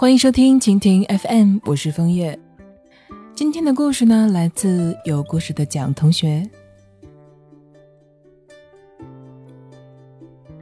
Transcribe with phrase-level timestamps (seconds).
[0.00, 2.38] 欢迎收听蜻蜓 FM，我是枫叶。
[3.34, 6.48] 今天的故事呢，来自有故事的蒋同学。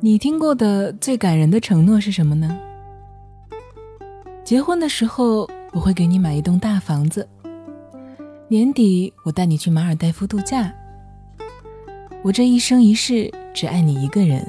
[0.00, 2.60] 你听过的最感人的承诺是什么呢？
[4.44, 7.26] 结婚的时候，我会给你买一栋大房子。
[8.48, 10.70] 年底，我带你去马尔代夫度假。
[12.22, 14.46] 我这一生一世只爱你一个人。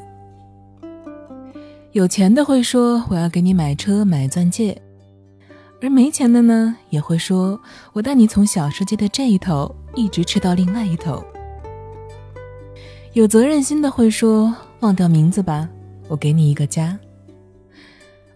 [1.93, 4.81] 有钱的会说我要给你买车买钻戒，
[5.79, 7.59] 而没钱的呢，也会说
[7.93, 11.23] 我带你从小世界的这一头一直吃到另外一头。
[13.13, 14.53] 有责任心的会说。
[14.83, 15.69] 忘掉名字吧，
[16.09, 16.99] 我给你一个家。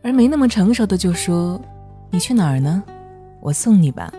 [0.02, 1.62] 而没那么成熟的就说
[2.10, 2.82] ：“你去哪儿呢？
[3.42, 4.10] 我送你吧。”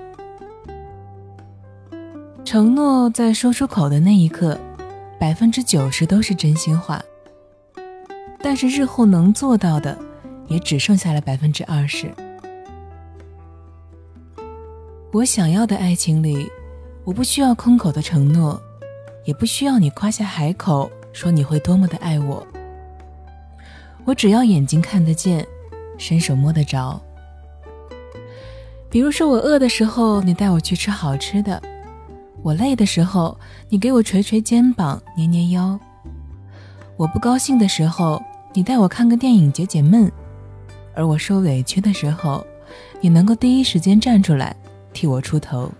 [2.44, 4.60] 承诺在说出口的那一刻，
[5.18, 7.02] 百分之九十都是真心话。
[8.42, 9.96] 但是日后能做到的，
[10.46, 12.12] 也只剩下了百分之二十。
[15.12, 16.50] 我想要的爱情里，
[17.04, 18.60] 我不需要空口的承诺，
[19.24, 20.90] 也不需要你夸下海口。
[21.10, 22.46] 说你会多么的爱我，
[24.04, 25.44] 我只要眼睛看得见，
[25.96, 27.00] 伸手摸得着。
[28.88, 31.60] 比如说我饿的时候，你带我去吃好吃的；
[32.42, 33.36] 我累的时候，
[33.68, 35.76] 你给我捶捶肩膀、捏捏腰；
[36.96, 38.22] 我不高兴的时候，
[38.54, 40.10] 你带我看个电影解解闷；
[40.94, 42.44] 而我受委屈的时候，
[43.00, 44.54] 你能够第一时间站出来
[44.92, 45.70] 替我出头。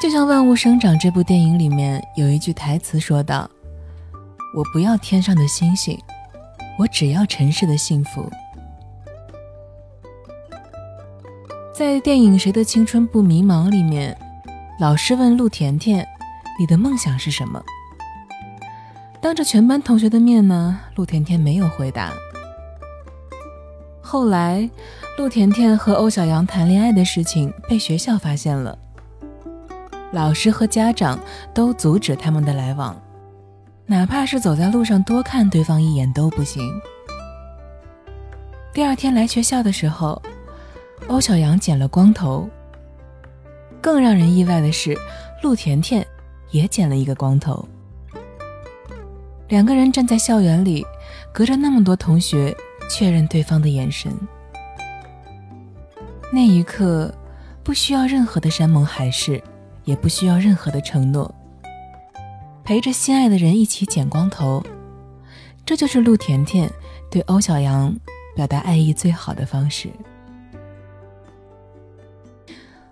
[0.00, 3.50] 就像《万物生长》这部电影里面有一句台词说道
[4.54, 5.98] ：“我不要天上的星星，
[6.78, 8.30] 我只要尘世的幸福。”
[11.74, 14.16] 在电影《谁的青春不迷茫》里面，
[14.78, 16.06] 老师问陆甜甜
[16.58, 17.62] ：“你的梦想是什么？”
[19.20, 22.12] 当着全班同学的面呢，陆甜甜没有回答。
[24.00, 24.68] 后来，
[25.18, 28.78] 陆甜甜和欧小阳谈恋爱的事情被学校发现了。
[30.12, 31.18] 老师和家长
[31.52, 32.98] 都阻止他们的来往，
[33.84, 36.62] 哪怕是走在路上多看对方一眼都不行。
[38.72, 40.22] 第二天来学校的时候，
[41.08, 42.48] 欧小阳剪了光头。
[43.82, 44.96] 更让人意外的是，
[45.42, 46.06] 陆甜甜
[46.50, 47.68] 也剪了一个光头。
[49.48, 50.84] 两个人站在校园里，
[51.32, 52.56] 隔着那么多同学，
[52.90, 54.12] 确认对方的眼神。
[56.32, 57.14] 那一刻，
[57.62, 59.42] 不需要任何的山盟海誓。
[59.84, 61.34] 也不需要任何的承诺，
[62.62, 64.62] 陪着心爱的人一起剪光头，
[65.64, 66.70] 这就是陆甜甜
[67.10, 67.96] 对欧小阳
[68.36, 69.88] 表达爱意最好的方式。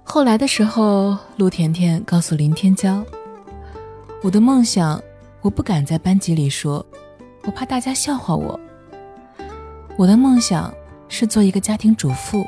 [0.02, 3.04] 后来的时候，陆甜甜告诉林天骄
[4.22, 5.00] ：“我的梦想，
[5.40, 6.84] 我不敢在班级里说，
[7.44, 8.58] 我怕大家笑话我。
[9.96, 10.74] 我的梦想
[11.08, 12.44] 是做一个家庭主妇，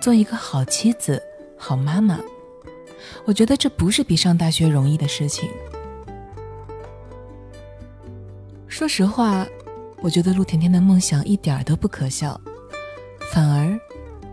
[0.00, 1.20] 做一个好妻子、
[1.58, 2.20] 好妈妈。”
[3.24, 5.48] 我觉得这不是比上大学容易的事情。
[8.68, 9.46] 说实话，
[10.00, 12.40] 我觉得陆甜甜的梦想一点都不可笑，
[13.32, 13.78] 反而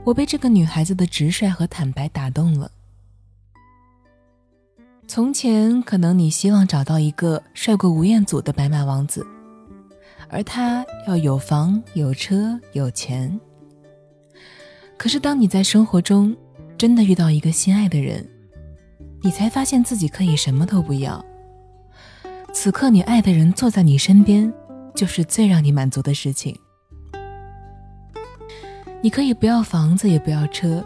[0.03, 2.69] 我被这个女孩子的直率和坦白打动了。
[5.09, 9.25] 从前，可能你希望找到一个帅过吴彦祖的白马王子，
[10.28, 13.40] 而他要有房有车有钱。
[14.97, 16.35] 可是，当你在生活中
[16.78, 18.28] 真的遇到一个心爱的人，
[19.22, 21.24] 你才发现自己可以什么都不要。
[22.53, 24.53] 此刻，你爱的人坐在你身边，
[24.94, 26.53] 就是最让你满足的事情。
[29.01, 30.84] 你可以不要房子，也不要车，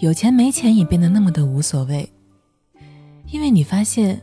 [0.00, 2.12] 有钱没钱也变得那么的无所谓，
[3.28, 4.20] 因为你发现，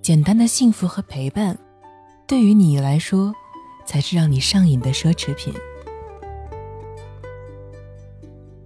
[0.00, 1.56] 简单的幸福和陪伴，
[2.26, 3.34] 对于你来说，
[3.84, 5.52] 才是让你上瘾的奢侈品。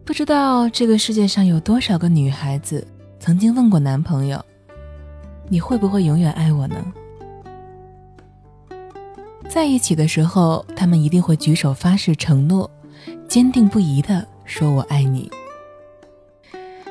[0.05, 2.87] 不知道这个世界上有多少个女孩子。
[3.19, 4.45] 曾经问过男朋友
[5.49, 6.77] ：“你会不会永远爱我呢？”
[9.49, 12.71] 在一起的时候，他们一定会举手发誓承诺，
[13.27, 15.31] 坚定不移的说“我爱你”。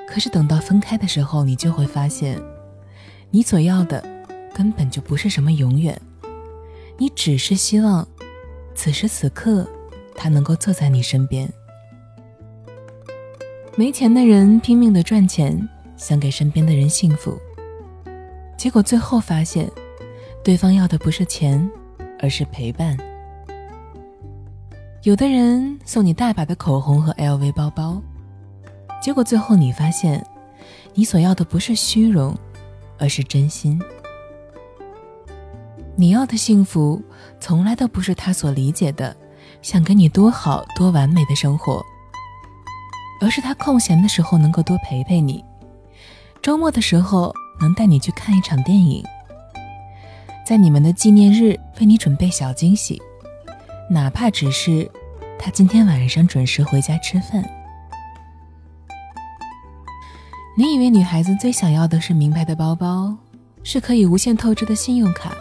[0.10, 2.42] 可是等到分开的时候，你就会发现，
[3.36, 4.00] 你所要的
[4.54, 6.00] 根本就不是什么永远，
[7.00, 8.08] 你只是希望
[8.76, 9.68] 此时此刻
[10.14, 11.52] 他能够坐在你身边。
[13.76, 15.68] 没钱的人拼命的赚钱。
[15.96, 17.38] 想给身边的人幸福，
[18.58, 19.72] 结果最后发现，
[20.44, 21.70] 对方要的不是钱，
[22.20, 22.98] 而是陪伴。
[25.04, 28.02] 有的人送你大把的口红和 LV 包包，
[29.02, 30.26] 结果最后你发现，
[30.94, 32.36] 你所要的不是虚荣，
[33.04, 33.78] 而是真心。
[35.98, 37.02] 你要的幸福，
[37.38, 39.14] 从来都不是他所理解的，
[39.62, 41.84] 想给你多好多完美的生活，
[43.20, 45.44] 而是他空闲的时候能够多陪陪你，
[46.42, 49.04] 周末的时候能带你去看一场电影，
[50.48, 53.02] 在你们的纪念日为你准备小惊喜，
[53.90, 54.90] 哪怕只是
[55.38, 57.44] 他今天晚上准时回家吃饭。
[60.56, 63.12] 你以为女孩子最想要的是名牌的包包，
[63.64, 65.36] 是可以无限透支的信用卡。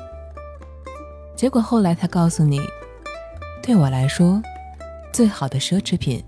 [1.36, 2.58] 结果后来他告诉你，
[3.62, 4.40] 对我来说，
[5.12, 6.24] 最好的奢侈品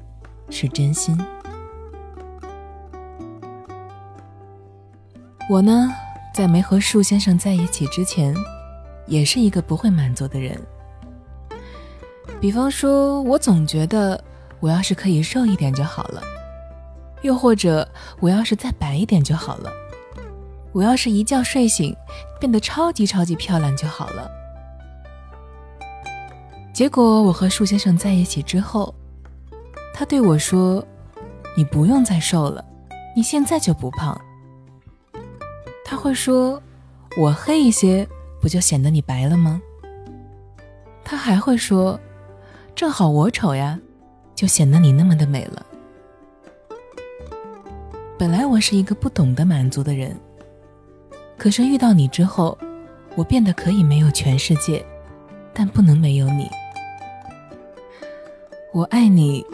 [0.51, 1.19] 是真心。
[5.49, 5.91] 我呢，
[6.35, 8.37] 在没和树先生在一起之前，
[9.07, 10.61] 也是一个不会满足的人。
[12.39, 14.23] 比方说，我总觉得
[14.61, 16.23] 我要是可以瘦一点就好了。
[17.25, 17.89] 又或者，
[18.21, 19.71] 我要是再白一点就好了；
[20.73, 21.97] 我要是一觉睡醒
[22.39, 24.31] 变得超级超级漂亮就好了。
[26.71, 28.95] 结果我和树先生在一起之后，
[29.95, 30.87] 他对我说
[31.57, 32.63] ：“你不用再瘦了，
[33.17, 34.21] 你现在就不胖。”
[35.83, 36.63] 他会说
[37.17, 38.07] ：“我黑一些，
[38.39, 39.63] 不就显得你白了吗？”
[41.03, 41.99] 他还会说
[42.77, 43.79] ：“正好我丑呀，
[44.35, 45.65] 就显得你那么的美了。”
[48.17, 50.17] 本来我是一个不懂得满足的人，
[51.37, 52.57] 可是遇到你之后，
[53.17, 54.85] 我变得可以没有全世界，
[55.53, 56.49] 但不能没有你。
[58.73, 59.45] 我爱你，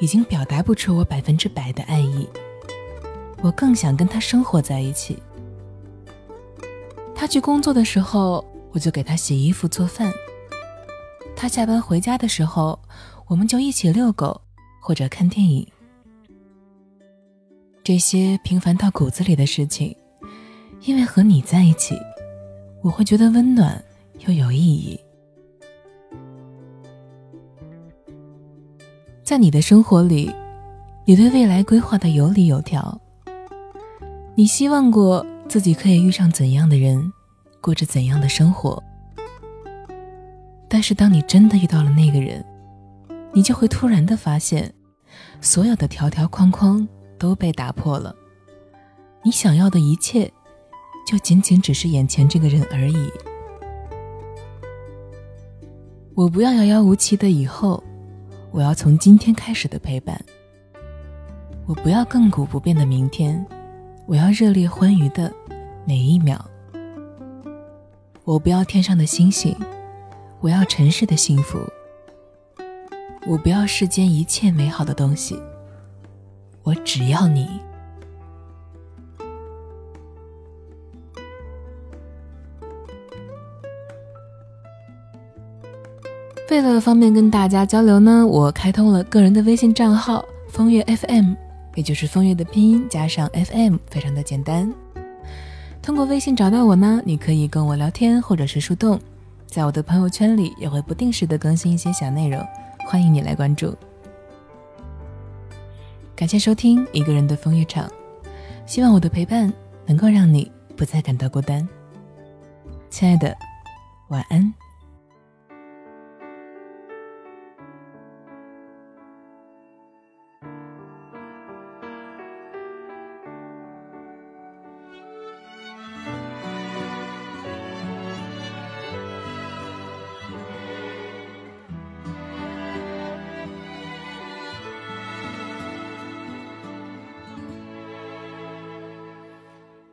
[0.00, 2.28] 已经表达不出我百分之百的爱意。
[3.42, 5.22] 我更想跟他生活在一起。
[7.14, 10.10] 他去工作的时候，我就给他洗衣服做饭；
[11.36, 12.76] 他下班回家的时候，
[13.28, 14.40] 我们就一起遛狗
[14.80, 15.64] 或者看电影。
[17.90, 19.96] 这些平凡到骨子里的事情，
[20.82, 21.96] 因为和你在一起，
[22.82, 23.84] 我会觉得温暖
[24.20, 24.96] 又有意义。
[29.24, 30.32] 在你的生活里，
[31.04, 32.96] 你对未来规划的有理有条。
[34.36, 37.12] 你希望过自己可以遇上怎样的人，
[37.60, 38.80] 过着怎样的生活。
[40.68, 42.46] 但是当你真的遇到了那个人，
[43.32, 44.72] 你就会突然的发现，
[45.40, 46.86] 所有的条条框框。
[47.20, 48.16] 都被打破了，
[49.22, 50.32] 你想要的一切，
[51.06, 53.12] 就仅仅只是眼前这个人而已。
[56.14, 57.84] 我不要遥遥无期的以后，
[58.50, 60.18] 我要从今天开始的陪伴。
[61.66, 63.46] 我不要亘古不变的明天，
[64.06, 65.30] 我要热烈欢愉的
[65.86, 66.42] 每一秒。
[68.24, 69.54] 我不要天上的星星，
[70.40, 71.58] 我要尘世的幸福。
[73.26, 75.38] 我不要世间一切美好的东西。
[76.62, 77.48] 我只要你。
[86.50, 91.34] 为了方便跟大家交流呢，我开通了个人的微信账号“风月 FM”，
[91.76, 94.72] 也就是风月的拼音加上 FM，非常的简单。
[95.80, 99.00] 通过微信找到我呢，你可以跟我聊天或者是树洞，
[99.46, 102.44] 在我的朋友圈里也会不定时的更新一些小内容，
[102.86, 103.72] 欢迎你来关注。
[106.20, 107.90] 感谢收听一个人的风月场，
[108.66, 109.50] 希望我的陪伴
[109.86, 111.66] 能够让你不再感到孤单。
[112.90, 113.34] 亲爱的，
[114.08, 114.52] 晚安。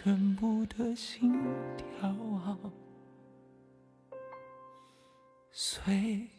[0.00, 1.32] 全部的心
[1.76, 2.08] 跳
[5.50, 6.37] 随。